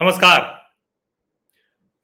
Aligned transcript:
नमस्कार। 0.00 0.42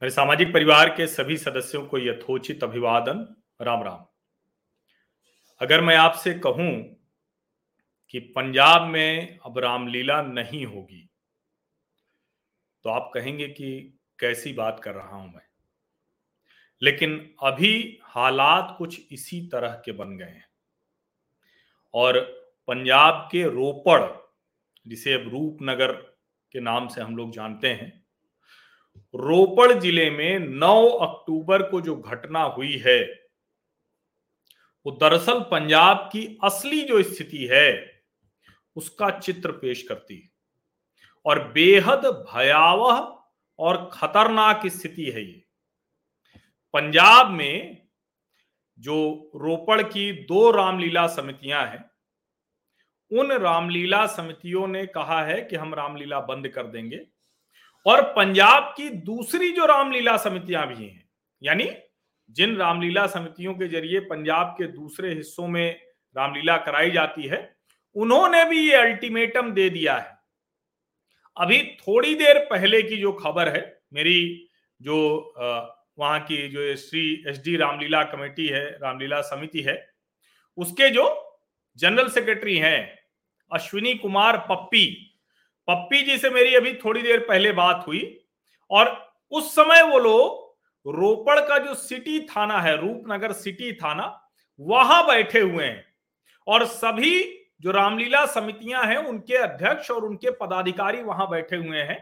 मेरे 0.03 0.11
सामाजिक 0.11 0.53
परिवार 0.54 0.88
के 0.88 1.06
सभी 1.06 1.37
सदस्यों 1.37 1.87
को 1.87 1.99
यथोचित 1.99 2.65
अभिवादन। 2.65 3.37
राम 3.62 3.83
राम। 3.83 4.04
अगर 5.61 5.80
मैं 5.80 5.96
आपसे 5.96 6.35
कहूँ 6.35 6.72
कि 8.11 8.19
पंजाब 8.19 8.82
में 8.82 9.38
अब 9.38 9.59
रामलीला 9.59 10.22
नहीं 10.22 10.67
होगी 10.67 11.10
तो 12.85 12.90
आप 12.90 13.10
कहेंगे 13.14 13.49
कि 13.49 14.01
कैसी 14.19 14.53
बात 14.53 14.81
कर 14.85 14.94
रहा 14.94 15.17
हूँ 15.17 15.35
मैं। 15.35 15.47
लेकिन 16.83 17.34
अभी 17.42 18.01
हालात 18.05 18.74
कुछ 18.78 19.01
इसी 19.12 19.41
तरह 19.52 19.83
के 19.84 19.92
बन 19.92 20.16
गए 20.16 20.24
हैं। 20.24 20.48
और 21.95 22.20
पंजाब 22.69 23.28
के 23.33 23.42
रोपड़, 23.42 24.02
जिसे 24.86 25.14
अब 25.14 25.28
रूपनगर 25.28 26.16
के 26.52 26.60
नाम 26.60 26.88
से 26.88 27.00
हम 27.00 27.16
लोग 27.16 27.32
जानते 27.32 27.68
हैं। 27.68 28.06
रोपड़ 29.14 29.73
ज़िले 29.73 30.10
में 30.10 30.38
9 30.38 30.88
अक्टूबर 30.88 31.62
को 31.62 31.80
जो 31.80 31.96
घटना 31.96 32.42
हुई 32.42 32.77
है, 32.77 33.02
वो 34.86 34.92
दरअसल 34.92 35.41
पंजाब 35.41 36.09
की 36.12 36.38
असली 36.45 36.82
जो 36.82 37.02
स्थिति 37.02 37.48
है, 37.52 38.02
उसका 38.77 39.10
चित्र 39.10 39.52
पेश 39.52 39.82
करती 39.82 40.16
है। 40.16 40.28
और 41.27 41.52
बेहद 41.52 42.05
भयावह 42.34 42.98
और 43.58 43.91
खतरनाक 43.92 44.66
स्थिति 44.66 45.05
है 45.05 45.22
ये। 45.22 45.42
पंजाब 46.74 47.30
में 47.30 47.86
जो 48.78 48.97
रोपड़ 49.36 49.83
की 49.83 50.12
दो 50.12 50.50
रामलीला 50.50 51.06
समितियाँ 51.06 51.66
हैं 51.66 51.84
उन 53.10 53.33
रामलीला 53.33 54.06
समितियों 54.06 54.66
ने 54.66 54.84
कहा 54.87 55.23
है 55.24 55.41
कि 55.41 55.56
हम 55.56 55.74
रामलीला 55.74 56.20
बंद 56.23 56.48
कर 56.48 56.67
देंगे। 56.67 57.00
और 57.86 58.03
पंजाब 58.12 58.72
की 58.77 58.89
दूसरी 58.89 59.50
जो 59.53 59.67
रामलीला 59.67 60.17
समितियाँ 60.17 60.67
भी 60.69 60.84
हैं, 60.84 61.08
यानी 61.42 61.70
जिन 62.30 62.56
रामलीला 62.56 63.06
समितियों 63.06 63.55
के 63.55 63.69
ज़रिए 63.69 64.00
पंजाब 64.03 64.55
के 64.58 64.67
दूसरे 64.69 65.12
हिस्सों 65.14 65.47
में 65.48 65.80
रामलीला 66.17 66.56
कराई 66.58 66.91
जाती 66.91 67.22
है, 67.22 67.56
उन्होंने 67.97 68.45
भी 68.45 68.61
ये 68.61 68.77
अल्टीमेटम 68.77 69.52
दे 69.52 69.69
दिया 69.70 69.97
है। 69.97 70.14
अभी 71.36 71.62
थोड़ी 71.80 72.14
देर 72.14 72.39
पहले 72.50 72.83
की 72.83 72.97
जो 72.97 73.12
खबर 73.14 73.48
है, 73.48 73.80
मेरी 73.92 74.48
जो 74.80 75.34
वहाँ 75.98 76.19
की 76.20 76.48
जो 76.48 76.75
Shri 76.77 77.02
S 77.28 77.39
D 77.45 77.56
Ramlila 77.56 78.02
committee 78.05 78.47
है, 78.47 78.67
रामलीला 78.73 79.20
समिति 79.23 79.61
है, 79.61 79.77
उसके 80.58 80.89
जो 80.91 81.05
जनरल 81.78 82.08
सेक्रेटरी 82.08 82.56
हैं 82.58 82.98
अश्विनी 83.52 83.94
कुमार 83.94 84.36
पप्पी। 84.50 84.86
पप्पी 85.69 86.02
जी 86.02 86.16
से 86.19 86.30
मेरी 86.30 86.55
अभी 86.55 86.72
थोड़ी 86.75 87.02
देर 87.02 87.20
पहले 87.20 87.52
बात 87.52 87.84
हुई 87.86 88.02
और 88.70 88.94
उस 89.33 89.55
समय 89.55 89.83
वो 89.83 89.98
लोग 89.98 90.44
रोपड़ 90.86 91.39
का 91.41 91.58
जो 91.58 91.74
सिटी 91.74 92.19
थाना 92.27 92.61
है, 92.61 92.77
रूपनगर 92.77 93.33
सिटी 93.33 93.72
थाना, 93.74 94.20
वहाँ 94.61 95.06
बैठे 95.06 95.41
हुए 95.41 95.64
हैं 95.64 95.84
और 96.47 96.64
सभी 96.67 97.22
जो 97.62 97.70
रामलीला 97.70 98.24
समितियाँ 98.27 98.84
हैं, 98.84 98.97
उनके 98.98 99.36
अध्यक्ष 99.36 99.91
और 99.91 100.05
उनके 100.05 100.30
पदाधिकारी 100.33 101.02
वहाँ 101.02 101.28
बैठे 101.30 101.56
हुए 101.56 101.78
हैं 101.80 101.98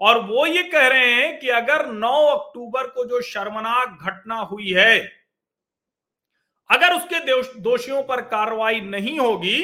और 0.00 0.20
वो 0.22 0.46
ये 0.46 0.62
कह 0.62 0.86
रहे 0.88 1.12
हैं 1.12 1.38
कि 1.40 1.48
अगर 1.50 1.86
9 1.88 2.14
अक्टूबर 2.28 2.86
को 2.86 3.04
जो 3.04 3.20
शर्मनाक 3.22 3.98
घटना 4.02 4.36
हुई 4.42 4.72
है, 4.72 4.98
अगर 6.70 6.94
उसके 6.94 7.60
दोषियों 7.60 8.02
पर 8.02 8.20
कार्रवाई 8.22 8.80
नहीं 8.80 9.18
होगी 9.18 9.62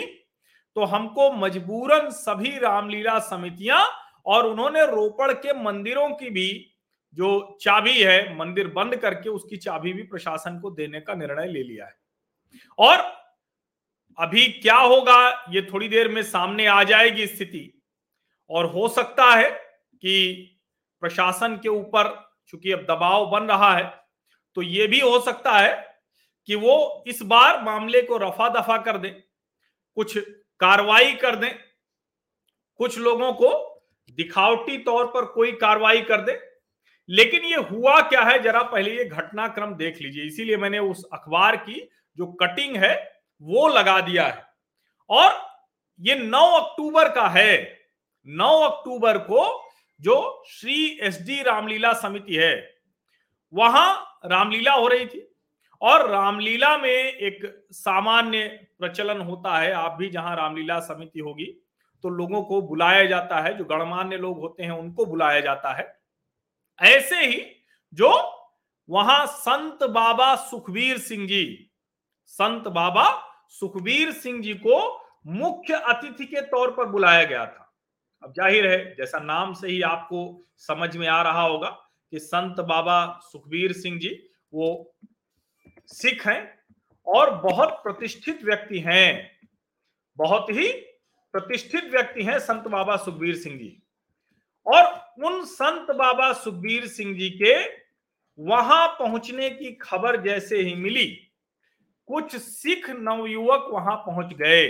तो 0.76 0.84
हमको 0.84 1.30
मजबूरन 1.32 2.10
सभी 2.10 2.58
रामलीला 2.58 3.18
समितियाँ 3.20 3.86
और 4.26 4.46
उन्होंने 4.46 4.86
रोपड़ 4.86 5.32
के 5.32 5.52
मंदिरों 5.54 6.08
की 6.10 6.30
भी 6.30 6.68
जो 7.16 7.58
चाबी 7.60 8.00
है, 8.00 8.36
मंदिर 8.36 8.68
बंद 8.68 8.96
करके 8.96 9.28
उसकी 9.28 9.56
चाबी 9.56 9.92
भी 9.92 10.02
प्रशासन 10.02 10.58
को 10.60 10.70
देने 10.70 11.00
का 11.00 11.14
निर्णय 11.14 11.46
ले 11.46 11.62
लिया 11.62 11.86
है। 11.86 11.94
और 12.78 12.98
अभी 14.18 14.46
क्या 14.52 14.76
होगा, 14.76 15.46
ये 15.50 15.62
थोड़ी 15.62 15.88
देर 15.88 16.08
में 16.08 16.22
सामने 16.22 16.66
आ 16.66 16.82
जाएगी 16.84 17.26
स्थिति। 17.26 17.72
और 18.50 18.66
हो 18.66 18.88
सकता 18.88 19.30
है 19.30 19.50
कि 19.50 20.58
प्रशासन 21.02 21.56
के 21.56 21.68
ऊपर, 21.68 22.08
चूँकि 22.48 22.72
अब 22.72 22.80
दबाव 22.84 23.26
बन 23.30 23.44
रहा 23.44 23.74
है 23.74 23.84
तो 24.56 24.62
ये 24.62 24.86
भी 24.86 25.00
हो 25.00 25.18
सकता 25.20 25.50
है 25.52 25.74
कि 26.48 26.54
वो 26.54 27.04
इस 27.06 27.22
बार 27.22 27.62
मामले 27.64 28.02
को 28.02 28.16
रफा 28.18 28.48
दफ़ा 28.50 28.76
कर 28.78 28.96
दे। 28.98 29.08
कुछ 29.96 30.18
कार्रवाई 30.62 31.12
कर 31.12 31.36
दें। 31.36 31.54
कुछ 32.76 32.98
लोगों 32.98 33.32
को 33.32 33.82
दिखावटी 34.10 34.78
तौर 34.78 35.06
पर 35.06 35.24
कोई 35.24 35.52
कार्रवाई 35.52 36.02
कर 36.02 36.20
दे। 36.20 36.52
लेकिन 37.08 37.44
ये 37.44 37.56
हुआ 37.56 38.00
क्या 38.00 38.22
है? 38.22 38.38
जरा 38.38 38.62
पहले 38.62 38.96
ये 38.96 39.04
घटनाक्रम 39.04 39.74
देख 39.74 40.00
लीजिए। 40.00 40.24
इसीलिए 40.24 40.56
मैंने 40.56 40.78
उस 40.78 41.04
अखबार 41.12 41.56
की 41.56 41.90
जो 42.16 42.26
कटिंग 42.26 42.76
है, 42.76 43.22
वो 43.42 43.68
लगा 43.68 44.00
दिया 44.00 44.26
है। 44.26 44.46
और 45.10 45.46
ये 46.00 46.14
9 46.14 46.46
अक्टूबर 46.46 47.08
का 47.08 47.28
है। 47.28 47.78
9 48.26 48.58
अक्टूबर 48.58 49.18
को 49.18 49.70
जो 50.00 50.44
श्री 50.50 50.98
एस 51.02 51.22
डी 51.22 51.42
रामलीला 51.42 51.92
समिति 51.92 52.36
है, 52.36 52.74
वहाँ 53.54 54.20
रामलीला 54.24 54.72
हो 54.72 54.88
रही 54.88 55.06
थी। 55.06 55.31
और 55.82 56.08
रामलीला 56.10 56.76
में 56.78 56.88
एक 56.88 57.40
सामान्य 57.72 58.46
प्रचलन 58.78 59.20
होता 59.20 59.58
है, 59.58 59.72
आप 59.72 59.96
भी 59.98 60.08
जहाँ 60.10 60.36
रामलीला 60.36 60.78
समिति 60.82 61.20
होगी 61.20 61.44
तो 62.04 62.08
लोगों 62.10 62.42
को 62.42 62.60
बुलाया 62.62 63.04
जाता 63.06 63.40
है, 63.40 63.56
जो 63.58 63.64
गणमान्य 63.64 64.16
लोग 64.16 64.38
होते 64.38 64.62
हैं, 64.62 64.70
उनको 64.72 65.04
बुलाया 65.06 65.40
जाता 65.40 65.72
है। 65.72 65.86
ऐसे 66.78 67.16
ही 67.16 67.42
जो 67.92 68.10
वहाँ 68.88 69.26
संत 69.28 69.82
बाबा 69.90 70.34
सुखबीर 70.40 70.98
सिंह 71.00 71.26
जी, 71.26 71.70
संत 72.30 72.68
बाबा 72.70 73.04
सुखबीर 73.50 74.12
सिंह 74.12 74.40
जी 74.42 74.54
को 74.56 74.80
मुख्य 75.28 75.74
अतिथि 75.74 76.24
के 76.24 76.40
तौर 76.42 76.70
पर 76.70 76.86
बुलाया 76.86 77.24
गया 77.24 77.44
था। 77.46 77.72
अब 78.22 78.32
ज़ाहिर 78.32 78.66
है, 78.66 78.94
जैसा 78.96 79.18
नाम 79.20 79.52
से 79.54 79.68
ही 79.68 79.80
आपको 79.84 80.40
समझ 80.58 80.96
में 80.96 81.06
आ 81.08 81.20
रहा 81.22 81.42
होगा 81.42 81.68
कि 82.12 82.18
संत 82.20 82.60
बाबा 82.62 83.20
सुखबीर 83.22 83.72
सिंह 83.74 83.98
जी, 83.98 84.08
वो 84.52 84.94
सिख 85.88 86.26
हैं 86.26 86.40
और 87.06 87.34
बहुत 87.34 87.80
प्रतिष्ठित 87.82 88.42
व्यक्ति 88.44 88.78
हैं। 88.78 89.30
बहुत 90.18 90.50
ही 90.50 90.68
प्रतिष्ठित 91.34 91.84
व्यक्ति 91.84 92.22
हैं 92.22 92.38
संत 92.38 92.66
बाबा 92.68 92.96
सुखबीर 92.96 93.36
सिंह 93.36 93.58
जी। 93.58 93.76
और 94.66 94.84
उन 95.24 95.44
संत 95.44 95.90
बाबा 95.90 96.32
सुखबीर 96.32 96.86
सिंह 96.86 97.14
जी 97.18 97.30
के 97.32 97.54
वहाँ 98.38 98.86
पहुँचने 98.88 99.50
की 99.50 99.72
खबर 99.72 100.20
जैसे 100.22 100.58
ही 100.58 100.74
मिली, 100.74 101.06
कुछ 102.08 102.36
सिख 102.36 102.88
नवयुवक 102.90 103.68
वहाँ 103.72 103.96
पहुँच 103.96 104.32
गए। 104.34 104.68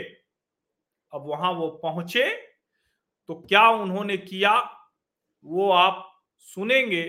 अब 1.13 1.27
वहाँ 1.27 1.53
वो 1.53 1.69
पहुँचे 1.83 2.29
तो 3.29 3.35
क्या 3.49 3.69
उन्होंने 3.71 4.17
किया, 4.17 4.59
वो 5.45 5.71
आप 5.71 6.09
सुनेंगे 6.39 7.03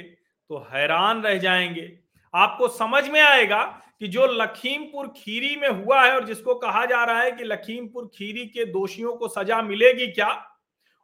तो 0.49 0.57
हैरान 0.71 1.21
रह 1.23 1.37
जाएँगे। 1.37 2.02
आपको 2.33 2.67
समझ 2.67 3.07
में 3.09 3.19
आएगा 3.21 3.63
कि 3.99 4.07
जो 4.07 4.25
लखीमपुर 4.27 5.07
खीरी 5.17 5.55
में 5.55 5.67
हुआ 5.69 6.03
है 6.05 6.13
और 6.13 6.25
जिसको 6.25 6.55
कहा 6.55 6.85
जा 6.85 7.03
रहा 7.03 7.21
है 7.21 7.31
कि 7.31 7.43
लखीमपुर 7.43 8.05
खीरी 8.15 8.45
के 8.45 8.65
दोषियों 8.65 9.15
को 9.15 9.27
सजा 9.27 9.61
मिलेगी 9.61 10.07
क्या? 10.07 10.29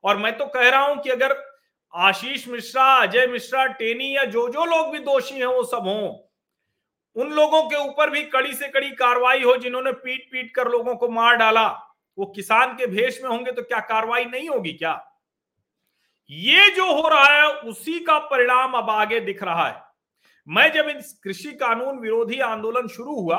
और 0.03 0.17
मैं 0.17 0.37
तो 0.37 0.45
कह 0.45 0.69
रहा 0.69 0.81
हूँ 0.81 0.97
कि 0.97 1.09
अगर 1.09 1.35
आशीष 1.93 2.47
मिश्रा, 2.47 2.83
अजय 2.95 3.27
मिश्रा, 3.27 3.65
टेनी 3.65 4.15
या 4.15 4.23
जो 4.25 4.47
जो 4.49 4.65
लोग 4.65 4.91
भी 4.91 4.99
दोषी 4.99 5.35
हैं, 5.35 5.45
वो 5.45 5.63
सब 5.63 5.87
हों, 5.87 6.09
उन 7.15 7.31
लोगों 7.31 7.61
के 7.63 7.75
ऊपर 7.77 8.09
भी 8.09 8.21
कड़ी 8.23 8.53
से 8.53 8.67
कड़ी 8.67 8.89
कार्रवाई 8.91 9.43
हो 9.43 9.55
जिन्होंने 9.57 9.91
पीट 9.93 10.27
पीट 10.31 10.53
कर 10.55 10.67
लोगों 10.67 10.95
को 10.95 11.09
मार 11.09 11.35
डाला, 11.35 11.67
वो 12.17 12.25
किसान 12.25 12.73
के 12.73 12.87
भेष 12.87 13.21
में 13.23 13.29
होंगे 13.29 13.51
तो 13.51 13.61
क्या 13.61 13.79
कार्रवाई 13.79 14.25
नहीं 14.25 14.49
होगी 14.49 14.73
क्या? 14.73 14.93
ये 16.29 16.69
जो 16.69 16.91
हो 16.93 17.07
रहा 17.09 17.25
है, 17.25 17.47
उसी 17.47 17.99
का 17.99 18.17
परिणाम 18.19 18.73
अब 18.73 18.89
आगे 18.89 19.19
दिख 19.19 19.43
रहा 19.43 19.67
है। 19.67 19.88
मैं 20.49 20.71
जब 20.73 20.87
इस 20.89 21.11
कृषि 21.23 21.51
कानून 21.51 21.99
विरोधी 21.99 22.39
आंदोलन 22.39 22.87
शुरू 22.87 23.15
हुआ 23.15 23.37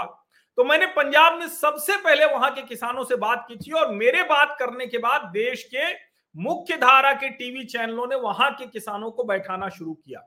तो 0.58 0.64
मैंने 0.64 0.86
पंजाब 0.86 1.38
में 1.38 1.46
सबसे 1.48 1.96
पहले 1.96 2.26
वहाँ 2.26 2.50
के 2.50 2.62
किसानों 2.62 3.04
से 3.04 3.16
बात 3.16 3.44
की 3.48 3.56
थी 3.56 3.72
और 3.72 3.90
मेरे 3.94 4.22
बात 4.22 4.56
करने 4.58 4.86
के 4.86 4.98
बाद 4.98 5.30
देश 5.32 5.62
के 5.74 5.92
मुख्य 6.34 6.76
धारा 6.76 7.12
के 7.12 7.28
टीवी 7.28 7.64
चैनलों 7.64 8.06
ने 8.06 8.16
वहाँ 8.16 8.50
के 8.50 8.66
किसानों 8.66 9.10
को 9.10 9.24
बैठाना 9.24 9.68
शुरू 9.68 9.92
किया। 9.94 10.20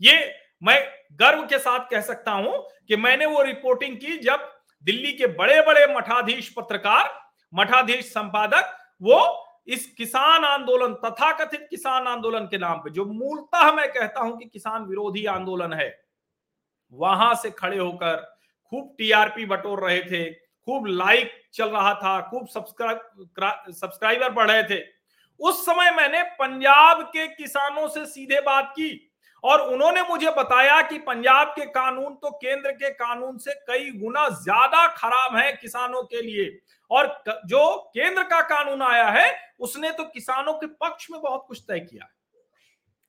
ये 0.00 0.14
मैं 0.62 0.78
गर्व 1.12 1.42
के 1.42 1.58
साथ 1.58 1.88
कह 1.90 2.00
सकता 2.00 2.32
हूँ 2.32 2.66
कि 2.88 2.96
मैंने 2.96 3.26
वो 3.26 3.42
रिपोर्टिंग 3.42 3.96
की 3.96 4.16
जब 4.18 4.48
दिल्ली 4.84 5.12
के 5.12 5.26
बड़े 5.26 5.60
बड़े 5.60 5.86
मठाधीश 5.94 6.48
पत्रकार, 6.48 7.10
मठाधीश 7.52 8.04
संपादक, 8.06 8.76
वो 9.02 9.48
इस 9.66 9.86
किसान 9.98 10.44
आंदोलन, 10.44 10.94
तथाकथित 10.94 11.66
किसान 11.70 12.06
आंदोलन 12.06 12.46
के 12.46 12.58
नाम 12.58 12.78
पे, 12.78 12.90
जो 12.90 13.04
मूलतः 13.04 13.72
मैं 13.72 13.88
कहता 13.92 14.20
हूँ 14.20 14.38
कि 14.38 14.44
किसान 14.44 14.84
विरोधी 14.84 15.24
आंदोलन 15.26 15.72
है 15.72 15.88
वहाँ 16.92 17.34
से 17.34 17.50
खड़े 17.52 17.78
होकर 17.78 18.16
खूब 18.72 18.94
टीआरपी 18.98 19.44
बटोर 19.46 19.84
रहे 19.84 20.00
थे, 20.02 20.30
खूब 20.32 20.86
लाइक 20.86 21.32
चल 21.54 21.68
रहा 21.68 21.94
था, 21.94 22.20
खूब 22.22 22.46
सब्सक्राइब 22.48 23.70
सब्सक्राइबर 23.70 24.30
बढ़ 24.32 24.50
रहे 24.50 24.62
थे। 24.64 24.82
उस 25.40 25.64
समय 25.66 25.90
मैंने 25.90 26.22
पंजाब 26.38 27.02
के 27.06 27.26
किसानों 27.28 27.86
से 27.88 28.04
सीधे 28.06 28.40
बात 28.40 28.72
की 28.76 29.08
और 29.44 29.60
उन्होंने 29.62 30.02
मुझे 30.02 30.30
बताया 30.30 30.80
कि 30.82 30.98
पंजाब 31.00 31.48
के 31.48 31.64
कानून 31.68 32.14
तो 32.14 32.30
केंद्र 32.32 32.72
के 32.72 32.90
कानून 32.90 33.38
से 33.38 33.54
कई 33.68 33.90
गुना 33.92 34.28
ज़्यादा 34.30 34.86
खराब 34.88 35.36
है 35.36 35.52
किसानों 35.52 36.02
के 36.02 36.22
लिए 36.22 36.50
और 36.90 37.06
जो 37.46 37.76
केंद्र 37.94 38.22
का 38.22 38.40
कानून 38.48 38.82
आया 38.82 39.08
है, 39.10 39.34
उसने 39.60 39.90
तो 39.90 40.04
किसानों 40.04 40.52
के 40.54 40.66
पक्ष 40.66 41.10
में 41.10 41.20
बहुत 41.20 41.44
कुछ 41.48 41.62
तय 41.68 41.80
किया। 41.80 42.08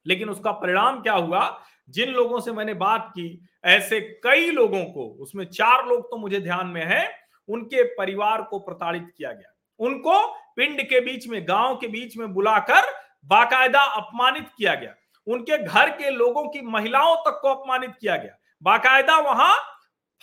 लेकिन 0.06 0.29
उसका 0.29 0.51
परिणाम 0.53 1.01
क्या 1.01 1.13
हुआ? 1.13 1.45
जिन 1.89 2.09
लोगों 2.09 2.39
से 2.39 2.51
मैंने 2.51 2.74
बात 2.74 3.07
की, 3.09 3.47
ऐसे 3.65 4.01
कई 4.01 4.51
लोगों 4.51 4.85
को, 4.85 5.18
उसमें 5.19 5.45
चार 5.45 5.85
लोग 5.85 6.12
तो 6.12 6.18
मुझे 6.18 6.39
ध्यान 6.39 6.68
में 6.68 6.85
है, 6.85 7.19
उनके 7.50 7.83
परिवार 7.83 8.41
को 8.41 8.59
प्रताड़ित 8.59 9.13
किया 9.18 9.31
गया। 9.31 9.53
उनको 9.80 10.35
पिंड 10.56 10.81
के 10.81 11.00
बीच 11.00 11.27
में, 11.27 11.47
गाँव 11.47 11.75
के 11.75 11.88
बीच 11.88 12.18
में 12.18 12.33
बुलाकर 12.33 12.81
बाकायदा 13.25 13.80
अपमानित 13.80 14.47
किया 14.57 14.75
गया। 14.75 14.95
उनके 15.27 15.57
घर 15.57 15.89
के 15.89 16.09
लोगों 16.09 16.44
की 16.44 16.62
महिलाओं 16.62 17.15
तक 17.15 17.39
को 17.41 17.47
अपमानित 17.47 17.94
किया 18.01 18.18
गया। 18.18 18.38
बाकायदा 18.63 19.18
वहाँ 19.18 19.57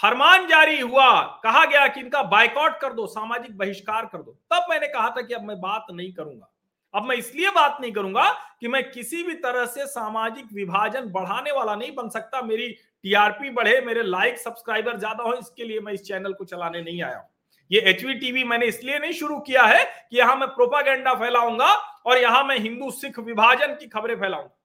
फरमान 0.02 0.46
जारी 0.46 0.80
हुआ, 0.80 1.22
कहा 1.22 1.64
गया 1.64 1.88
कि 1.88 2.00
इनका 2.00 2.22
बाइकआउट 2.22 2.78
कर 2.78 2.92
दो, 2.92 3.06
सामाजिक 3.06 3.58
बहिष्कार 3.58 4.06
कर 4.06 4.18
दो। 4.18 4.32
तब 4.52 4.66
मैंने 4.70 4.88
कहा 4.88 5.10
था 5.10 5.22
कि 5.22 5.34
अब 5.34 5.42
मैं 5.42 5.60
बात 5.60 5.86
नहीं 5.90 6.12
करूँगा। 6.12 6.52
अब 6.94 7.04
मैं 7.04 7.16
इसलिए 7.16 7.50
बात 7.50 7.76
नहीं 7.80 7.92
करूँगा 7.92 8.28
कि 8.60 8.68
मैं 8.68 8.82
किसी 8.90 9.22
भी 9.22 9.34
तरह 9.36 9.66
से 9.66 9.86
सामाजिक 9.88 10.46
विभाजन 10.52 11.08
बढ़ाने 11.10 11.52
वाला 11.52 11.74
नहीं 11.74 11.94
बन 11.94 12.08
सकता। 12.08 12.42
मेरी 12.42 12.68
टीआरपी 12.68 13.50
बढ़े, 13.50 13.80
मेरे 13.80 14.02
लाइक 14.04 14.38
सब्सक्राइबर 14.38 14.98
ज़्यादा 14.98 15.24
हो, 15.24 15.34
इसके 15.34 15.64
लिए 15.64 15.80
मैं 15.80 15.92
इस 15.92 16.02
चैनल 16.04 16.32
को 16.32 16.44
चलाने 16.46 16.82
नहीं 16.82 17.02
आया 17.02 17.16
हूँ। 17.16 17.28
ये 17.70 17.80
एचवी 17.90 18.14
टीवी 18.14 18.44
मैंने 18.44 18.66
इसलिए 18.66 18.98
नहीं 18.98 19.12
शुरू 19.14 19.38
किया 19.40 19.62
है 19.64 19.84
कि 19.84 20.18
यहाँ 20.18 20.36
मैं 20.36 20.48
प्रोपागेंडा 20.50 21.14
फैलाऊँगा 21.16 21.72
और 22.06 22.18
यहाँ 22.18 22.42
मैं 22.44 22.58
हिंदू 22.58 22.90
सिख 22.92 23.18
विभाजन 23.20 23.74
की 23.74 23.86
खबरें 23.88 24.14
फैलाऊँगा। 24.16 24.56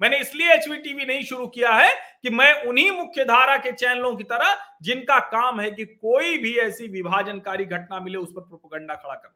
मैंने 0.00 0.18
इसलिए 0.18 0.52
एचवी 0.52 0.76
टीवी 0.78 1.04
नहीं 1.04 1.22
शुरू 1.24 1.46
किया 1.48 1.72
है 1.72 1.92
कि 2.22 2.30
मैं 2.30 2.52
उन्हीं 2.64 2.90
मुख्य 2.92 3.24
धारा 3.24 3.56
के 3.56 3.72
चैनलों 3.72 4.14
की 4.16 4.24
तरह 4.24 4.56
जिनका 4.82 5.18
काम 5.30 5.60
है 5.60 5.70
कि 5.70 5.84
कोई 5.84 6.38
भी 6.38 6.56
ऐसी 6.58 6.88
विभाजनकारी 6.90 7.64
घटना 7.66 8.00
मिले, 8.00 8.18
उस 8.18 8.30
पर 8.30 8.40
प्रोपोगंडा 8.40 8.94
खड़ा 8.94 9.14
करना 9.14 9.34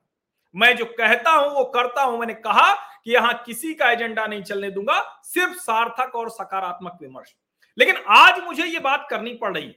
मैं 0.55 0.77
जो 0.77 0.85
कहता 0.87 1.31
हूँ, 1.31 1.51
वो 1.51 1.65
करता 1.67 2.03
हूँ। 2.03 2.19
मैंने 2.19 2.35
कहा 2.37 2.73
कि 2.75 3.13
यहाँ 3.13 3.33
किसी 3.47 3.73
का 3.75 3.91
एजेंडा 3.91 4.27
नहीं 4.27 4.43
चलने 4.43 4.71
दूँगा, 4.71 5.01
सिर्फ़ 5.25 5.55
सार्थक 5.57 6.15
और 6.15 6.31
सकारात्मक 6.31 6.99
विमर्श। 7.03 7.35
लेकिन 7.79 7.97
आज 8.09 8.43
मुझे 8.45 8.65
ये 8.65 8.79
बात 8.81 9.07
करनी 9.11 9.35
पड़ 9.35 9.57
रही, 9.57 9.75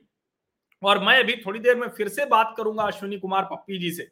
और 0.82 1.00
मैं 1.00 1.18
अभी 1.20 1.36
थोड़ी 1.46 1.60
देर 1.60 1.76
में 1.76 1.88
फिर 1.90 2.08
से 2.10 2.26
बात 2.28 2.54
करूँगा 2.58 2.84
अश्विनी 2.84 3.18
कुमार 3.20 3.44
पप्पी 3.44 3.80
जी 3.80 3.92
से। 3.92 4.04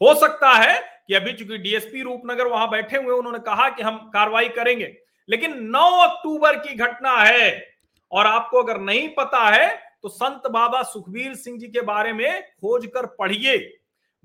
हो 0.00 0.14
सकता 0.16 0.52
है 0.52 0.80
कि 1.08 1.14
अभी 1.14 1.32
चूँकि 1.32 1.58
डीएसपी 1.58 2.02
रूपनगर 2.02 2.46
वहाँ 2.46 2.68
बैठे 2.70 2.96
हुए 2.96 3.14
उन्होंने 3.14 3.38
कहा 3.40 3.68
कि 3.68 3.82
हम 3.82 3.98
कार्रवाई 4.14 4.48
करेंगे, 4.50 4.96
लेकिन 5.28 5.54
9 5.66 5.90
अक्टूबर 6.00 6.56
की 6.58 6.74
घटना 6.76 7.16
है, 7.16 7.76
और 8.12 8.26
आपको 8.26 8.62
अगर 8.62 8.80
नहीं 8.80 9.08
पता 9.10 9.44
है 9.46 9.68
तो 10.02 10.08
संत 10.08 10.42
बाबा 10.48 10.82
सुखबीर 10.84 11.34
सिंह 11.36 11.58
जी 11.58 11.68
के 11.68 11.80
बारे 11.82 12.12
में 12.12 12.42
खोज 12.42 12.86
कर 12.86 13.06
पढ़िए। 13.18 13.56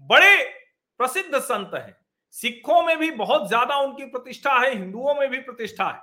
बड़े 0.01 0.35
प्रसिद्ध 1.01 1.39
संत 1.39 1.71
हैं। 1.75 1.97
सिखों 2.31 2.83
में 2.83 2.97
भी 2.97 3.11
बहुत 3.11 3.47
ज़्यादा 3.47 3.75
उनकी 3.75 4.05
प्रतिष्ठा 4.05 4.53
है, 4.53 4.73
हिंदुओं 4.73 5.13
में 5.15 5.29
भी 5.29 5.37
प्रतिष्ठा 5.37 5.85
है। 5.85 5.99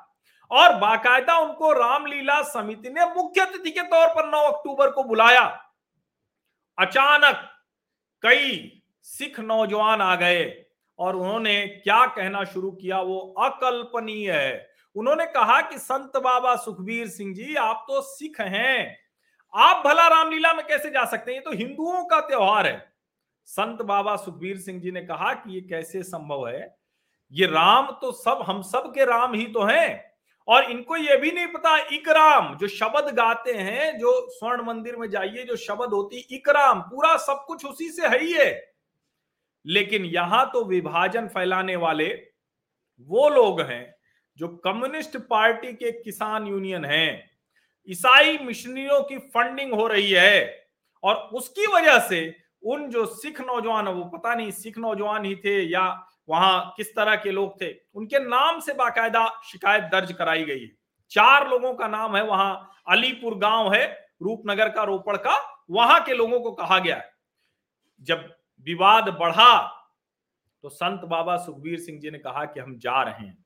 और 0.50 0.74
बाकायदा 0.74 1.38
उनको 1.38 1.72
रामलीला 1.72 2.42
समिति 2.42 2.90
ने 2.90 3.04
मुख्य 3.04 3.40
अतिथि 3.40 3.70
के 3.70 3.82
तौर 3.82 4.08
पर 4.08 4.28
9 4.28 4.42
अक्टूबर 4.42 4.90
को 4.90 5.04
बुलाया। 5.04 5.42
अचानक 6.78 7.48
कई 8.22 8.82
सिख 9.02 9.40
नौजवान 9.40 10.00
आ 10.00 10.16
गए 10.16 10.64
और 10.98 11.16
उन्होंने 11.16 11.66
क्या 11.66 12.06
कहना 12.06 12.44
शुरू 12.44 12.70
किया, 12.70 13.00
वो 13.00 13.34
अकल्पनीय 13.38 14.32
है। 14.32 14.68
उन्होंने 14.96 15.26
कहा 15.26 15.60
कि, 15.60 15.78
संत 15.78 16.16
बाबा 16.16 16.56
सुखबीर 16.56 17.08
सिंह 17.08 17.34
जी, 17.34 17.54
आप 17.54 17.84
तो 17.88 18.00
सिख 18.00 18.40
हैं। 18.40 18.98
आप 19.54 19.86
भला 19.86 20.08
रामलीला 20.08 20.52
में 20.52 20.66
कैसे 20.66 20.90
जा 20.90 21.04
सकते 21.04 21.32
हैं? 21.32 21.38
ये 21.38 21.44
तो 21.44 21.52
हिंदुओं 21.52 22.04
का 22.04 22.20
त्योहार 22.20 22.66
है। 22.66 22.97
संत 23.48 23.82
बाबा 23.82 24.16
सुखबीर 24.16 24.58
सिंह 24.58 24.80
जी 24.80 24.90
ने 24.90 25.00
कहा 25.00 25.32
कि 25.34 25.54
ये 25.54 25.60
कैसे 25.60 26.02
संभव 26.02 26.48
है? 26.48 26.78
ये 27.32 27.46
राम 27.46 27.86
तो 28.00 28.12
सब, 28.12 28.42
हम 28.46 28.62
सब 28.62 28.92
के 28.94 29.04
राम 29.04 29.34
ही 29.34 29.46
तो 29.46 29.62
हैं। 29.62 30.12
और 30.48 30.64
इनको 30.64 30.96
ये 30.96 31.16
भी 31.16 31.30
नहीं 31.30 31.46
पता, 31.46 31.78
इकराम, 31.78 32.56
जो 32.56 32.68
शब्द 32.68 33.14
गाते 33.14 33.52
हैं, 33.52 33.98
जो 33.98 34.30
स्वर्ण 34.30 34.62
मंदिर 34.62 34.96
में 34.96 35.10
जाइए, 35.10 35.44
जो 35.44 35.56
शब्द 35.56 35.92
होती, 35.92 36.16
इकराम, 36.16 36.80
पूरा 36.80 37.16
सब 37.16 37.44
कुछ 37.46 37.64
उसी 37.66 37.88
से 37.90 38.06
है 38.06 38.18
ही 38.18 38.32
है। 38.32 38.74
लेकिन 39.66 40.04
यहाँ 40.04 40.50
तो 40.52 40.64
विभाजन 40.64 41.28
फैलाने 41.28 41.76
वाले 41.76 42.22
वो 43.00 43.28
लोग 43.28 43.60
हैं, 43.60 43.94
जो 44.36 44.48
कम्युनिस्ट 44.48 45.16
पार्टी 45.16 45.72
के 45.72 45.92
किसान 45.92 46.46
यूनियन 46.46 46.84
हैं। 46.84 47.30
ईसाई 47.88 48.38
मिशनरियों 48.38 49.00
की 49.00 49.18
फंडिंग 49.18 49.72
हो 49.72 49.86
रही 49.86 50.10
है 50.10 50.68
और 51.02 51.14
उसकी 51.14 51.66
वजह 51.66 51.98
से 51.98 52.47
उन 52.62 52.88
जो 52.90 53.04
सिख 53.06 53.40
नौजवान 53.40 53.88
वो 53.88 54.04
पता 54.08 54.34
नहीं 54.34 54.50
सिख 54.50 54.78
नौजवान 54.78 55.24
ही 55.24 55.34
थे 55.36 55.60
या 55.62 55.84
वहाँ 56.28 56.74
किस 56.76 56.94
तरह 56.96 57.16
के 57.16 57.30
लोग 57.30 57.60
थे, 57.60 57.72
उनके 57.94 58.18
नाम 58.18 58.60
से 58.60 58.72
बाकायदा 58.74 59.26
शिकायत 59.44 59.84
दर्ज 59.92 60.12
कराई 60.12 60.44
गई 60.44 60.60
है। 60.60 60.70
चार 61.12 61.48
लोगों 61.50 61.72
का 61.74 61.88
नाम 61.88 62.16
है 62.16 62.22
वहाँ, 62.24 62.70
अलीपुर 62.88 63.34
गाँव 63.38 63.72
है, 63.74 63.86
रूपनगर 64.22 64.68
का, 64.68 64.82
रोपड़ 64.82 65.16
का, 65.16 65.36
वहाँ 65.70 66.00
के 66.00 66.14
लोगों 66.14 66.40
को 66.40 66.52
कहा 66.52 66.78
गया 66.78 67.00
जब 68.06 68.28
विवाद 68.66 69.08
बढ़ा 69.20 69.56
तो 70.64 70.68
संत 70.68 71.00
बाबा 71.04 71.36
सुखबीर 71.36 71.78
सिंह 71.80 71.98
जी 72.00 72.10
ने 72.10 72.18
कहा 72.18 72.44
कि 72.44 72.60
हम 72.60 72.78
जा 72.78 73.02
रहे 73.02 73.26
हैं। 73.26 73.36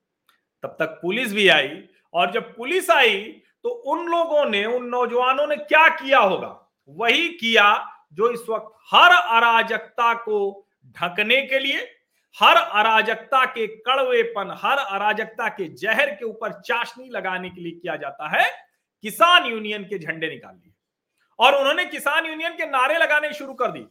तब 0.65 0.77
तक 0.79 0.99
पुलिस 1.03 1.33
भी 1.35 1.49
आई, 1.49 1.83
और 2.15 2.31
जब 2.33 2.55
पुलिस 2.57 2.91
आई 2.91 3.21
तो 3.65 3.69
उन 3.69 4.07
लोगों 4.09 4.45
ने, 4.45 4.65
उन 4.67 4.85
नौजवानों 4.85 5.47
ने 5.47 5.57
क्या 5.57 5.89
किया 5.91 6.19
होगा? 6.19 6.59
वही 6.89 7.29
किया 7.31 7.92
जो 8.13 8.31
इस 8.31 8.41
वक्त 8.49 8.73
हर 8.91 9.11
अराजकता 9.11 10.13
को 10.15 10.67
ढकने 10.97 11.41
के 11.43 11.59
लिए, 11.59 11.81
हर 12.37 12.57
अराजकता 12.57 13.45
के 13.45 13.67
कड़वेपन, 13.67 14.57
हर 14.63 14.79
अराजकता 14.79 15.49
के 15.49 15.69
जहर 15.75 16.11
के 16.11 16.25
ऊपर 16.25 16.53
चाशनी 16.61 17.09
लगाने 17.09 17.51
के 17.51 17.61
लिए 17.61 17.73
किया 17.73 17.97
जाता 17.97 18.29
है, 18.29 18.51
किसान 19.05 19.47
यूनियन 19.47 19.85
के 19.85 19.99
झंडे 19.99 20.29
निकाल 20.29 20.55
लिए। 20.55 20.73
और 21.39 21.55
उन्होंने 21.55 21.85
किसान 21.85 22.27
यूनियन 22.27 22.53
के 22.53 22.67
नारे 22.67 22.99
लगाने 22.99 23.33
शुरू 23.33 23.55
कर 23.55 23.71
दिए। 23.71 23.87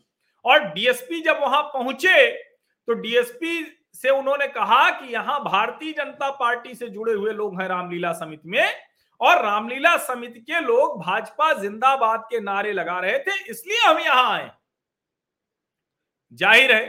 और 0.45 0.63
डीएसपी 0.65 1.21
जब 1.21 1.39
वहाँ 1.41 1.62
पहुँचे 1.74 2.29
तो 2.88 2.94
डीएसपी 2.94 3.63
से 3.95 4.09
उन्होंने 4.09 4.47
कहा 4.47 4.89
कि 4.89 5.13
यहाँ 5.13 5.39
भारतीय 5.44 5.91
जनता 5.93 6.29
पार्टी 6.31 6.74
से 6.75 6.88
जुड़े 6.88 7.13
हुए 7.13 7.31
लोग 7.34 7.60
हैं 7.62 7.67
रामलीला 7.67 8.12
समिति 8.13 8.50
में 8.50 8.74
और 9.22 9.42
रामलीला 9.44 9.96
समिति 10.00 10.40
के 10.42 10.60
लोग 10.62 11.00
भाजपा 11.00 11.51
जिंदाबाद 11.54 12.24
के 12.30 12.40
नारे 12.40 12.72
लगा 12.74 13.00
रहे 13.00 13.18
थे, 13.20 13.36
इसलिए 13.44 13.80
हम 13.80 14.00
यहाँ 14.00 14.32
आए। 14.32 14.50
ज़ाहिर 16.34 16.72
है, 16.72 16.86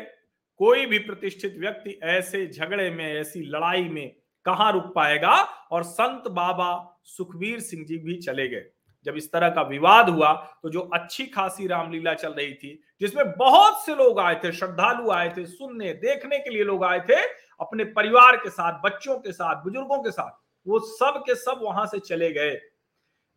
कोई 0.60 0.86
भी 0.86 0.98
प्रतिष्ठित 1.00 1.56
व्यक्ति 1.58 1.98
ऐसे 2.04 2.46
झगड़े 2.46 2.90
में, 2.90 3.04
ऐसी 3.12 3.40
लड़ाई 3.46 3.88
में 3.88 4.14
कहाँ 4.46 4.72
रुक 4.72 4.92
पाएगा? 4.94 5.34
और 5.72 5.82
संत 5.82 6.28
बाबा 6.30 7.00
सुखबीर 7.06 7.60
सिंह 7.60 7.84
जी 7.86 7.98
भी 7.98 8.16
चले 8.18 8.48
गए। 8.48 8.64
जब 9.06 9.16
इस 9.16 9.30
तरह 9.32 9.48
का 9.50 9.62
विवाद 9.62 10.08
हुआ 10.08 10.32
तो 10.62 10.70
जो 10.70 10.80
अच्छी 10.94 11.24
खासी 11.26 11.66
रामलीला 11.66 12.12
चल 12.14 12.32
रही 12.32 12.52
थी, 12.54 12.82
जिसमें 13.00 13.32
बहुत 13.32 13.84
से 13.86 13.94
लोग 13.94 14.20
आए 14.20 14.34
थे, 14.34 14.52
श्रद्धालु 14.52 15.10
आए 15.10 15.28
थे, 15.36 15.46
सुनने, 15.46 15.92
देखने 15.94 16.38
के 16.38 16.50
लिए 16.50 16.64
लोग 16.64 16.84
आए 16.84 17.00
थे, 17.00 17.20
अपने 17.60 17.84
परिवार 17.86 18.36
के 18.36 18.50
साथ, 18.50 18.80
बच्चों 18.84 19.16
के 19.16 19.32
साथ, 19.32 19.62
बुज़ुर्गों 19.64 20.02
के 20.02 20.10
साथ 20.10 20.30
वो 20.66 20.78
सब 20.80 21.22
के 21.26 21.34
सब 21.34 21.60
वहाँ 21.62 21.86
से 21.86 21.98
चले 22.00 22.30
गए। 22.32 22.60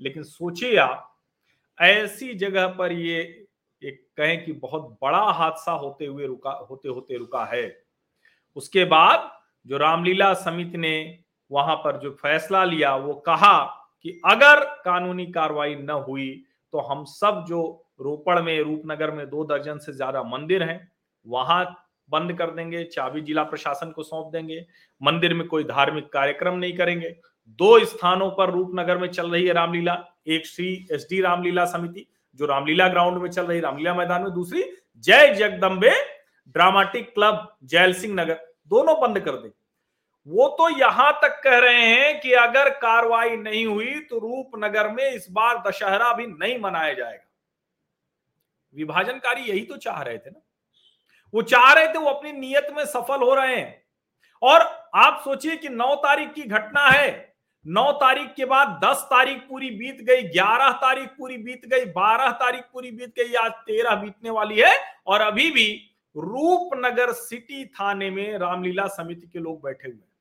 लेकिन 0.01 0.23
सोचिए 0.23 0.77
आप, 0.77 1.11
ऐसी 1.79 2.33
जगह 2.35 2.67
पर 2.69 2.91
ये 2.91 3.19
एक 3.81 4.05
कहें 4.17 4.43
कि 4.45 4.51
बहुत 4.53 4.97
बड़ा 5.01 5.21
हादसा 5.31 5.71
होते 5.71 6.05
हुए 6.05 6.25
रुका, 6.27 6.51
होते 6.69 6.89
होते 6.89 7.17
रुका 7.17 7.45
है। 7.45 7.65
उसके 8.57 8.85
बाद 8.85 9.31
जो 9.65 9.77
रामलीला 9.77 10.33
समिति 10.33 10.77
ने 10.77 11.19
वहाँ 11.51 11.75
पर 11.75 11.99
जो 11.99 12.11
फैसला 12.13 12.63
लिया, 12.63 12.95
वो 12.95 13.13
कहा 13.15 13.63
कि 14.01 14.21
अगर 14.25 14.63
कानूनी 14.85 15.25
कार्रवाई 15.27 15.75
न 15.75 15.89
हुई 16.07 16.31
तो 16.73 16.79
हम 16.81 17.03
सब 17.05 17.43
जो 17.47 17.61
रोपड़ 18.01 18.41
में, 18.41 18.59
रूपनगर 18.61 19.11
में 19.11 19.29
दो 19.29 19.43
दर्जन 19.45 19.77
से 19.77 19.93
ज़्यादा 19.93 20.23
मंदिर 20.23 20.63
हैं, 20.63 20.91
वहाँ 21.25 21.63
बंद 22.09 22.33
कर 22.37 22.51
देंगे, 22.51 22.83
चाबी 22.85 23.21
जिला 23.21 23.43
प्रशासन 23.43 23.91
को 23.91 24.03
सौंप 24.03 24.31
देंगे, 24.33 24.65
मंदिर 25.01 25.33
में 25.33 25.47
कोई 25.47 25.63
धार्मिक 25.63 26.11
कार्यक्रम 26.13 26.55
नहीं 26.55 26.77
करेंगे। 26.77 27.09
दो 27.59 27.79
स्थानों 27.85 28.29
पर 28.31 28.51
रूपनगर 28.51 28.97
में 28.97 29.07
चल 29.09 29.29
रही 29.31 29.45
है 29.47 29.53
रामलीला, 29.53 29.97
एक 30.27 30.45
श्री 30.47 30.87
एस 30.91 31.07
डी 31.09 31.21
रामलीला 31.21 31.65
समिति, 31.67 32.07
जो 32.39 32.45
रामलीला 32.45 32.87
ग्राउंड 32.87 33.21
में 33.21 33.29
चल 33.29 33.45
रही 33.45 33.59
रामलीला 33.59 33.93
मैदान 33.93 34.23
में, 34.23 34.31
दूसरी 34.33 34.63
जय 35.03 35.33
जगदम्बे 35.35 35.93
ड्रामाटिक 36.55 37.13
क्लब 37.13 37.47
जैल 37.65 37.93
सिंह 37.93 38.13
नगर, 38.13 38.39
दोनों 38.71 38.99
बंद 39.01 39.19
कर 39.19 39.31
देंगे 39.31 39.53
वो 40.27 40.47
तो 40.49 40.69
यहाँ 40.69 41.11
तक 41.23 41.39
कह 41.43 41.57
रहे 41.59 41.81
हैं 41.81 42.19
कि 42.19 42.31
अगर 42.33 42.69
कार्रवाई 42.77 43.35
नहीं 43.37 43.65
हुई 43.65 43.99
तो 44.01 44.19
रूपनगर 44.19 44.89
में 44.91 45.03
इस 45.05 45.27
बार 45.31 45.61
दशहरा 45.67 46.11
भी 46.13 46.25
नहीं 46.27 46.57
मनाया 46.59 46.93
जाएगा। 46.93 47.23
विभाजनकारी 48.75 49.41
यही 49.41 49.61
तो 49.61 49.77
चाह 49.77 50.01
रहे 50.01 50.17
थे 50.17 50.29
ना। 50.29 50.39
वो 51.33 51.41
चाह 51.41 51.73
रहे 51.73 51.87
थे 51.87 51.97
वो 51.97 52.09
अपनी 52.09 52.31
नीयत 52.31 52.67
में 52.77 52.85
सफल 52.85 53.19
हो 53.19 53.33
रहे 53.33 53.55
हैं। 53.55 53.85
और 54.41 54.89
आप 54.95 55.21
सोचिए 55.23 55.55
कि 55.55 55.69
नौ 55.69 55.95
तारीख 55.95 56.33
की 56.33 56.41
घटना 56.41 56.81
है। 56.81 57.35
नौ 57.67 57.91
तारीख 57.91 58.33
के 58.35 58.45
बाद 58.45 58.81
दस 58.83 58.97
तारीख 58.97 59.37
पूरी 59.37 59.69
बीत 59.69 60.01
गई, 60.01 60.21
ग्यारह 60.21 60.71
तारीख 60.71 61.09
पूरी 61.09 61.37
बीत 61.37 61.65
गई, 61.65 61.85
बारह 61.85 62.31
तारीख 62.31 62.61
पूरी 62.61 62.91
बीत 62.91 63.13
गई, 63.19 63.33
आज 63.33 63.51
तेरह 63.51 63.95
बीतने 63.95 64.29
वाली 64.29 64.59
है। 64.59 64.77
और 65.07 65.21
अभी 65.21 65.51
भी 65.51 65.91
रूपनगर 66.17 67.11
सिटी 67.11 67.65
थाने 67.65 68.09
में 68.09 68.37
रामलीला 68.37 68.87
समिति 68.87 69.27
के 69.27 69.39
लोग 69.39 69.63
बैठे 69.63 69.87
हुए 69.87 69.97
हैं। 69.97 70.15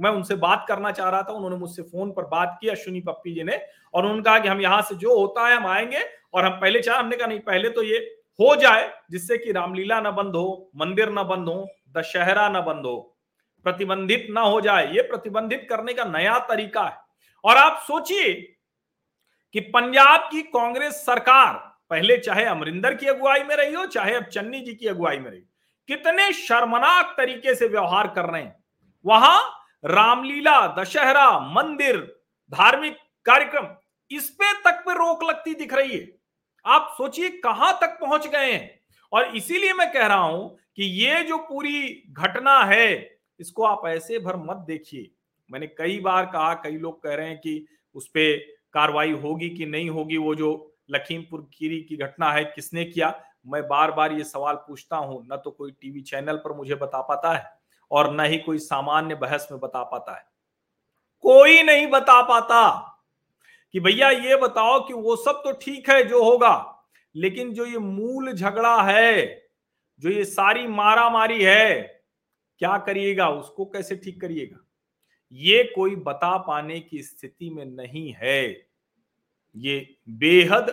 मैं 0.00 0.10
उनसे 0.10 0.34
बात 0.34 0.64
करना 0.68 0.92
चाह 0.92 1.10
रहा 1.10 1.22
था, 1.22 1.32
उन्होंने 1.32 1.56
मुझसे 1.56 1.82
फ़ोन 1.82 2.12
पर 2.12 2.22
बात 2.22 2.58
की 2.60 2.68
अश्विनी 2.68 3.00
पप्पी 3.00 3.34
जी 3.34 3.42
ने। 3.42 3.56
और 3.94 4.02
उन्होंने 4.02 4.22
कहा 4.22 4.38
कि 4.38 4.48
हम 4.48 4.60
यहाँ 4.60 4.82
से 4.82 4.94
जो 4.94 5.18
होता 5.20 5.48
है 5.48 5.56
हम 5.56 5.66
आएँगे, 5.66 6.00
और 6.34 6.44
हम 6.44 6.52
पहले 6.60 6.80
चाह, 6.80 6.98
हमने 6.98 7.16
कहा, 7.16 7.26
नहीं, 7.26 7.40
पहले 7.40 7.68
तो 7.70 7.82
ये 7.82 8.22
हो 8.40 8.56
जाए, 8.56 8.92
जिससे 9.10 9.38
कि 9.38 9.52
रामलीला 9.52 10.00
ना 10.00 10.10
बंद 10.10 10.36
हो, 10.36 10.70
मंदिर 10.76 11.10
ना 11.10 11.22
बंद 11.22 11.48
हो, 11.48 11.68
दशहरा 11.96 12.48
न 12.48 12.60
बंद 12.60 12.86
हो, 12.86 13.16
प्रतिबंधित 13.64 14.26
ना 14.30 14.40
हो 14.40 14.60
जाए, 14.60 14.92
ये 14.94 15.02
प्रतिबंधित 15.02 15.66
करने 15.70 15.94
का 15.94 16.04
नया 16.04 16.38
तरीका 16.38 16.82
है। 16.82 16.96
और 17.44 17.56
आप 17.56 17.82
सोचिए 17.86 18.32
कि 19.54 19.60
पंजाब 19.60 20.28
की 20.32 20.42
कांग्रेस 20.42 20.94
सरकार, 20.94 21.54
पहले 21.90 22.16
चाहे 22.18 22.44
अमरिंदर 22.44 22.94
की 22.94 23.06
अगुवाई 23.06 23.42
में 23.42 23.56
रही 23.56 23.74
हो, 23.74 23.86
चाहे 23.86 24.14
अब 24.14 24.24
चन्नी 24.24 24.60
जी 24.60 24.74
की 24.74 24.86
अगुवाई 24.86 25.18
में 25.18 25.30
रही 25.30 25.40
कितने 25.88 26.32
शर्मनाक 26.32 27.14
तरीके 27.16 27.54
से 27.54 27.68
व्यवहार 27.68 28.06
कर 28.06 28.24
रहे 28.24 28.42
हैं। 28.42 28.64
वहाँ 29.04 29.62
रामलीला, 29.84 30.66
दशहरा, 30.78 31.38
मंदिर, 31.40 31.96
धार्मिक 32.52 32.96
कार्यक्रम, 33.26 33.68
इस 34.10 34.30
पे 34.30 34.52
तक 34.52 34.82
पे 34.86 34.94
रोक 34.94 35.24
लगती 35.24 35.54
दिख 35.54 35.74
रही 35.74 35.96
है। 35.98 36.15
आप 36.66 36.94
सोचिए 36.98 37.28
कहाँ 37.28 37.78
तक 37.80 37.98
पहुँच 38.00 38.26
गए 38.26 38.52
हैं। 38.52 38.80
और 39.12 39.36
इसीलिए 39.36 39.72
मैं 39.72 39.92
कह 39.92 40.06
रहा 40.06 40.16
हूँ 40.16 40.58
कि 40.76 40.84
ये 40.84 41.22
जो 41.24 41.36
पूरी 41.38 42.04
घटना 42.10 42.58
है, 42.64 43.18
इसको 43.40 43.64
आप 43.64 43.82
ऐसे 43.86 44.18
भर 44.18 44.36
मत 44.36 44.56
देखिए। 44.56 45.10
मैंने 45.50 45.66
कई 45.66 46.00
बार 46.00 46.26
कहा, 46.26 46.54
कई 46.54 46.76
लोग 46.76 47.02
कह 47.02 47.14
रहे 47.14 47.28
हैं 47.28 47.38
कि 47.38 47.66
उस 47.94 48.08
पर 48.08 48.36
कार्रवाई 48.72 49.12
होगी 49.12 49.50
कि 49.50 49.66
नहीं 49.66 49.90
होगी, 49.90 50.16
वो 50.16 50.34
जो 50.34 50.72
लखीमपुर 50.90 51.50
खीरी 51.54 51.80
की 51.80 51.96
घटना 51.96 52.32
है, 52.32 52.44
किसने 52.44 52.84
किया? 52.84 53.22
मैं 53.46 53.68
बार 53.68 53.92
बार 53.92 54.12
ये 54.12 54.24
सवाल 54.24 54.54
पूछता 54.54 54.96
हूँ, 54.96 55.26
न 55.32 55.36
तो 55.36 55.50
कोई 55.50 55.70
टीवी 55.70 56.00
चैनल 56.00 56.36
पर 56.36 56.52
मुझे 56.52 56.74
बता 56.74 57.00
पाता 57.00 57.32
है, 57.32 57.50
और 57.90 58.14
न 58.14 58.20
ही 58.20 58.38
कोई 58.38 58.58
सामान्य 58.58 59.14
बहस 59.14 59.48
में 59.50 59.60
बता 59.60 59.82
पाता 59.82 60.16
है। 60.16 60.24
कोई 61.20 61.62
नहीं 61.62 61.86
बता 61.86 62.22
पाता। 62.22 62.85
कि 63.74 63.80
भैया 63.80 64.10
ये 64.10 64.36
बताओ 64.36 64.80
कि 64.86 64.94
वो 64.94 65.16
सब 65.16 65.40
तो 65.44 65.52
ठीक 65.54 65.90
है 65.90 66.02
जो 66.04 66.22
होगा, 66.24 66.84
लेकिन 67.14 67.52
जो 67.54 67.66
ये 67.66 67.78
मूल 67.78 68.32
झगड़ा 68.32 68.82
है, 68.82 69.26
जो 70.02 70.10
ये 70.10 70.24
सारी 70.24 70.66
मारा 70.68 71.08
मारी 71.10 71.42
है, 71.42 71.82
क्या 72.60 72.76
करिएगा? 72.78 73.28
उसको 73.30 73.64
कैसे 73.64 73.96
ठीक 73.96 74.20
करिएगा? 74.20 74.58
ये 75.32 75.62
कोई 75.74 75.94
बता 75.96 76.36
पाने 76.38 76.78
की 76.80 77.02
स्थिति 77.02 77.50
में 77.50 77.64
नहीं 77.66 78.12
है। 78.14 78.42
ये 79.56 79.96
बेहद 80.10 80.70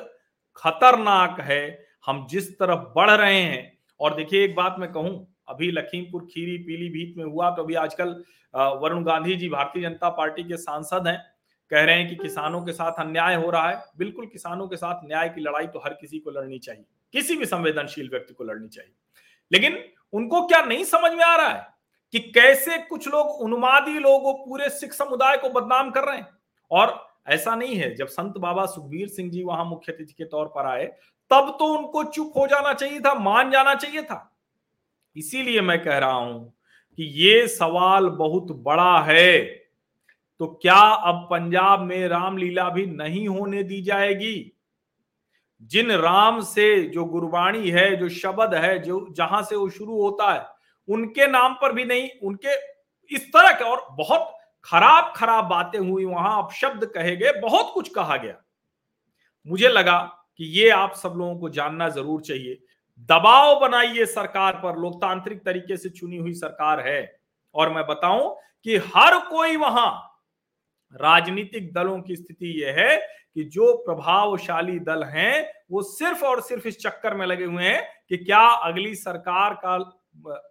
खतरनाक 0.58 1.40
है। 1.42 1.86
हम 2.06 2.26
जिस 2.30 2.52
तरफ़ 2.54 2.80
बढ़ 2.96 3.12
रहे 3.12 3.42
हैं, 3.42 3.78
और 4.00 4.16
देखिए 4.16 4.44
एक 4.46 4.56
बात 4.56 4.76
मैं 4.80 4.92
कहूँ, 4.92 5.28
अभी 5.48 5.72
लखीमपुर 5.72 6.26
खीरी 6.26 6.58
पीलीभीत 6.58 7.18
में 7.18 7.24
हुआ 7.26 7.50
तो 7.52 7.64
अभी 7.64 7.74
आजकल 7.76 8.10
वरुण 8.54 9.04
गांधी 9.04 9.36
जी, 9.36 9.50
भारतीय 9.50 9.84
जनता 9.84 10.10
पार्टी 10.12 10.44
के 10.44 10.58
सांसद 10.58 11.08
हैं। 11.08 11.18
कह 11.74 11.84
रहे 11.84 11.96
हैं 11.96 12.10
कि 12.10 12.16
किसानों 12.16 12.62
के 12.62 12.74
साथ 12.74 12.92
अन्याय 12.92 13.36
हो 13.36 13.50
रहा 13.50 13.70
है। 13.70 13.84
बिल्कुल 13.98 14.26
किसानों 14.26 14.68
के 14.68 14.78
साथ 14.78 15.06
न्याय 15.06 15.30
की 15.30 15.42
लड़ाई 15.42 15.68
तो 15.68 15.80
हर 15.80 15.94
किसी 15.94 16.20
को 16.20 16.32
लड़नी 16.32 16.60
चाहिए। 16.60 16.86
किसी 17.14 17.36
भी 17.36 17.46
संवेदनशील 17.46 18.10
व्यक्ति 18.10 18.34
को 18.34 18.44
लड़नी 18.44 18.68
चाहिए। 18.68 18.94
लेकिन 19.52 19.84
उनको 20.14 20.48
क्या 20.48 20.62
नहीं 20.62 20.84
समझ 20.84 21.12
में 21.12 21.24
आ 21.26 21.36
रहा 21.36 21.48
है 21.48 21.68
कि 22.12 22.20
कैसे 22.20 22.78
कुछ 22.78 23.08
लोग 23.08 23.28
उन्मादी 23.28 24.00
लोग 24.00 24.46
पूरे 24.46 24.70
सिख 24.70 24.94
समुदाय 24.94 25.38
को 25.38 25.50
बदनाम 25.50 25.92
कर 25.92 26.04
रहे 26.04 26.18
हैं? 26.18 26.28
और 26.72 27.08
ऐसा 27.28 27.56
नहीं 27.56 27.76
है, 27.76 27.96
जब 27.96 28.08
संत 28.08 28.38
बाबा 28.38 28.66
सुखबीर 28.66 29.08
सिंह 29.08 29.32
जी 29.32 29.44
वहाँ 29.44 29.66
मुख्य 29.66 29.92
अतिथि 29.92 30.14
के 30.14 30.26
तौर 30.26 30.46
पर 30.46 30.66
आए, 30.66 30.86
तब 31.32 31.56
तो 31.60 31.66
उनको 31.66 32.04
चुप 32.04 32.34
हो 32.38 32.48
जाना 32.48 32.74
चाहिए 32.74 33.00
था, 33.00 33.14
मान 33.14 33.52
जाना 33.52 33.76
चाहिए 33.76 34.02
था। 34.02 34.36
इसीलिए 35.16 35.62
मैं 35.62 35.84
कह 35.84 35.98
रहा 35.98 36.12
हूँ 36.12 36.54
कि 36.98 37.04
ये 37.04 37.48
सवाल 37.48 38.10
बहुत 38.10 38.52
बड़ा 38.52 39.00
है। 39.00 39.63
तो 40.44 40.48
क्या 40.62 40.76
अब 40.76 41.28
पंजाब 41.32 41.80
में 41.80 42.08
रामलीला 42.08 42.70
भी 42.70 42.86
नहीं 42.86 43.28
होने 43.28 43.64
दी 43.64 43.82
जाएगी? 43.82 44.54
जिन 45.62 45.92
राम 45.92 46.42
से 46.42 46.84
जो 46.84 47.06
गुरबाणी 47.06 47.70
है, 47.70 47.96
जो 47.96 48.10
शब्द 48.10 48.54
है, 48.54 48.80
जो 48.80 49.08
जहाँ 49.12 49.44
से 49.44 49.56
वो 49.56 49.70
शुरू 49.70 50.02
होता 50.02 50.34
है, 50.34 50.46
उनके 50.88 51.28
नाम 51.28 51.54
पर 51.54 51.74
भी 51.74 51.86
नहीं, 51.86 52.10
उनके 52.24 52.56
इस 53.16 53.28
तरह 53.28 53.52
के 53.52 53.64
और 53.64 53.88
बहुत 53.92 54.38
खराब 54.64 55.14
खराब 55.16 55.46
बातें 55.46 55.80
हुई 55.80 56.06
वहाँ, 56.06 56.44
अपशब्द 56.44 56.86
कहे 56.86 57.16
गए, 57.16 57.32
बहुत 57.32 57.72
कुछ 57.74 57.90
कहा 57.90 58.18
गया। 58.18 58.36
मुझे 59.48 59.68
लगा 59.68 60.00
कि 60.38 60.46
ये 60.46 60.70
आप 60.70 60.94
सब 60.94 61.14
लोगों 61.18 61.40
को 61.40 61.50
जानना 61.50 61.90
ज़रूर 61.90 62.22
चाहिए। 62.22 62.60
दबाव 63.00 63.60
बनाइए 63.60 64.06
सरकार 64.06 64.54
पर, 64.54 64.78
लोकतांत्रिक 64.78 65.46
तरीके 65.46 65.78
से 65.78 65.90
चुनी 65.90 66.18
हुई 66.18 66.34
सरकार 66.34 66.88
है। 66.88 67.18
और 67.56 67.74
मैं 67.74 67.88
बताऊँ 67.88 68.38
कि 68.64 68.78
हर 68.78 69.20
कोई 69.20 69.56
वहाँ 69.58 70.10
राजनीतिक 70.94 71.74
दलों 71.74 72.02
की 72.02 72.16
स्थिति 72.16 72.64
यह 72.64 72.76
है 72.80 72.98
कि 73.36 73.44
जो 73.44 73.74
प्रभावशाली 73.78 74.80
दल 74.80 75.04
हैं, 75.04 75.54
वो 75.72 75.82
सिर्फ़ 75.82 76.26
और 76.26 76.42
सिर्फ़ 76.42 76.68
इस 76.68 76.80
चक्कर 76.80 77.14
में 77.14 77.26
लगे 77.26 77.46
हुए 77.46 77.64
हैं 77.64 77.84
कि 78.10 78.18
क्या 78.18 78.48
अगली 78.48 78.96
सरकार 78.96 79.54
का, 79.54 79.78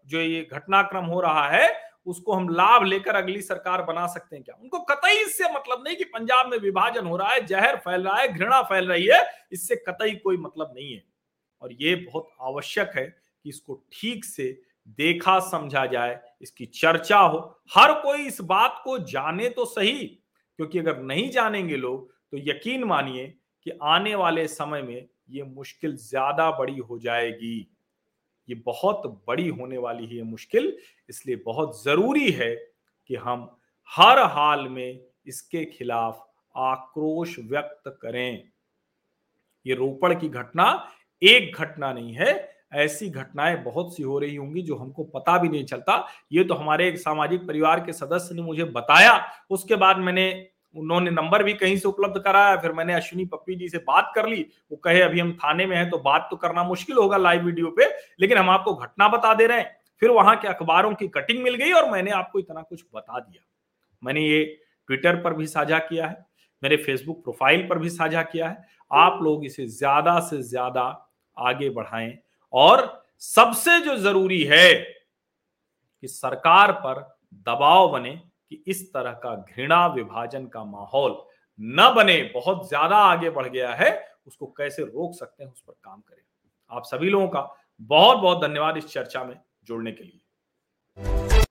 जो 0.07 0.21
ये 0.21 0.49
घटनाक्रम 0.53 1.05
हो 1.05 1.21
रहा 1.21 1.49
है, 1.49 1.93
उसको 2.07 2.33
हम 2.33 2.49
लाभ 2.49 2.85
लेकर 2.85 3.15
अगली 3.15 3.43
सरकार 3.43 3.83
बना 3.83 4.07
सकते 4.07 4.37
हैं 4.37 4.45
क्या? 4.45 4.55
उनको 4.63 4.79
कतई 4.79 5.21
इससे 5.25 5.45
मतलब 5.53 5.85
नहीं 5.87 5.97
कि 5.97 6.05
पंजाब 6.05 6.51
में 6.51 6.59
विभाजन 6.59 7.07
हो 7.07 7.17
रहा 7.17 7.29
है, 7.29 7.47
जहर 7.47 7.77
फैल 7.77 8.03
रहा 8.03 8.17
है, 8.17 8.29
घृणा 8.29 8.63
फैल 8.63 8.89
रही 8.89 9.07
है, 9.07 9.25
इससे 9.53 9.77
कतई 9.77 10.15
कोई 10.15 10.37
मतलब 10.37 10.73
नहीं 10.77 10.93
है। 10.95 11.03
और 11.63 11.73
ये 11.73 11.95
बहुत 11.95 12.29
आवश्यक 12.41 12.93
है 12.97 13.07
कि 13.07 13.49
इसको 13.49 13.75
ठीक 13.93 14.25
से 14.25 14.63
देखा, 14.89 15.39
समझा 15.39 15.87
जाए, 15.87 16.21
इसकी 16.43 16.67
चर्चा 16.67 17.19
हो। 17.19 17.39
हर 17.77 17.93
कोई 17.93 18.27
इस 18.27 18.41
बात 18.41 18.81
को 18.85 18.99
जाने 18.99 19.49
तो 19.49 19.65
सही 19.65 20.19
क्योंकि 20.63 20.79
अगर 20.79 20.99
नहीं 20.99 21.31
जानेंगे 21.31 21.77
लोग 21.77 22.11
तो 22.33 22.39
यकीन 22.41 22.85
मानिए 22.85 23.27
कि 23.67 23.71
आने 23.85 24.15
वाले 24.15 24.47
समय 24.49 24.83
में 24.83 25.07
ये 25.31 25.43
मुश्किल 25.45 25.95
ज़्यादा 25.97 26.51
बड़ी 26.51 26.77
हो 26.79 26.99
जाएगी। 26.99 27.57
ये 28.49 28.55
बहुत 28.67 29.03
बड़ी 29.29 29.49
होने 29.49 29.79
वाली 29.79 30.07
है 30.07 30.17
ये 30.17 30.23
मुश्किल, 30.23 30.77
इसलिए 31.11 31.37
बहुत 31.47 31.83
ज़रूरी 31.83 32.31
है 32.31 32.55
कि 33.11 33.17
हम 33.17 33.49
हर 33.91 34.19
हाल 34.31 34.69
में 34.69 35.01
इसके 35.27 35.65
खिलाफ 35.67 36.25
आक्रोश 36.55 37.37
व्यक्त 37.41 37.99
करें। 38.03 38.43
ये 39.67 39.75
रोपड़ 39.75 40.15
की 40.15 40.29
घटना 40.29 40.89
एक 41.23 41.57
घटना 41.57 41.93
नहीं 41.93 42.13
है, 42.13 42.51
ऐसी 42.75 43.09
घटनाएँ 43.11 43.57
बहुत 43.65 43.95
सी 43.97 44.03
हो 44.03 44.19
रही 44.19 44.37
होंगी 44.37 44.63
जो 44.63 44.77
हमको 44.77 45.05
पता 45.05 45.37
भी 45.39 45.49
नहीं 45.49 45.65
चलता। 45.65 46.07
ये 46.33 46.45
तो 46.45 46.55
हमारे 46.55 46.89
एक 46.89 46.99
सामाजिक 46.99 47.47
परिवार 47.49 47.81
के 47.81 47.93
सदस्य 47.93 48.35
ने 48.35 48.43
मुझे 48.43 48.65
बताया, 48.67 49.21
उसके 49.51 49.77
बाद 49.77 49.99
मैंने 49.99 50.49
उन्होंने 50.77 51.11
नंबर 51.11 51.43
भी 51.43 51.53
कहीं 51.55 51.77
से 51.77 51.89
उपलब्ध 51.89 52.21
कराया, 52.21 52.57
फिर 52.57 52.73
मैंने 52.73 52.95
अश्विनी 52.95 53.25
पप्पी 53.27 53.55
जी 53.55 53.69
से 53.69 53.79
बात 53.81 54.13
कर 54.15 54.29
ली। 54.29 54.41
वो 54.71 54.77
कहे, 54.77 55.01
अभी 55.01 55.21
हम 55.21 55.33
थाने 55.35 55.67
में 55.67 55.77
हैं 55.77 55.89
तो 55.91 55.99
बात 56.01 56.27
तो 56.31 56.37
करना 56.37 56.65
मुश्किल 56.65 56.97
होगा 56.97 57.17
लाइव 57.19 57.45
वीडियो 57.45 57.71
पे, 57.71 57.89
लेकिन 58.21 58.39
हम 58.39 58.51
आपको 58.51 58.75
घटना 58.77 59.09
बता 59.09 59.35
दे 59.35 59.47
रहे 59.47 59.59
हैं। 59.59 59.77
फिर 60.03 60.11
वहाँ 60.11 60.37
के 60.37 60.49
अखबारों 60.49 60.95
की 60.95 61.09
कटिंग 61.11 61.43
मिल 61.43 61.55
गई 61.55 61.73
और 61.73 61.91
मैंने 61.91 62.11
आपको 62.13 62.39
इतना 62.39 62.63
कुछ 62.63 62.85
बता 62.95 63.19
दिया। 63.21 63.43
मैंने 64.03 64.21
ये 64.21 64.45
ट्विटर 64.89 65.17
पर 65.17 65.35
भी 65.35 65.47
साझा 65.47 65.79
किया 65.81 66.07
है, 66.07 66.25
मेरे 66.63 66.77
फेसबुक 66.79 67.23
प्रोफ़ाइल 67.25 67.67
पर 67.69 67.79
भी 67.79 67.91
साझा 67.91 68.23
किया 68.25 68.49
है। 68.49 68.65
आप 68.91 69.19
लोग 69.23 69.45
इसे 69.47 69.67
ज़्यादा 69.69 70.19
से 70.21 70.43
ज़्यादा 70.43 70.83
आगे 71.37 71.69
बढ़ाएँ 71.71 72.13
और 72.53 73.03
सबसे 73.23 73.79
जो 73.81 73.97
ज़रूरी 73.99 74.43
है 74.45 74.75
कि 74.75 76.09
सरकार 76.09 76.73
पर 76.77 77.01
दबाव 77.47 77.89
बने 77.91 78.11
कि 78.53 78.63
इस 78.67 78.93
तरह 78.93 79.13
का 79.13 79.35
घृणा 79.37 79.87
विभाजन 79.87 80.47
का 80.47 80.65
माहौल 80.65 81.17
न 81.61 81.93
बने, 81.97 82.23
बहुत 82.35 82.69
ज़्यादा 82.69 82.97
आगे 82.97 83.31
बढ़ 83.31 83.49
गया 83.49 83.73
है, 83.75 83.91
उसको 84.27 84.47
कैसे 84.47 84.83
रोक 84.83 85.15
सकते 85.15 85.45
हैं, 85.45 85.51
उस 85.51 85.61
पर 85.61 85.73
काम 85.73 86.01
करें। 86.01 86.23
आप 86.71 86.83
सभी 86.85 87.11
लोगों 87.11 87.29
का 87.29 87.49
बहुत 87.81 88.19
बहुत 88.19 88.43
धन्यवाद 88.43 88.77
इस 88.77 88.87
चर्चा 88.87 89.25
में 89.25 89.39
जुड़ने 89.65 89.93
के 89.93 90.05
लिए। 90.05 91.42